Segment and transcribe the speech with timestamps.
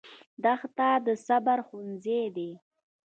[0.43, 2.51] دښته د صبر ښوونځی دی.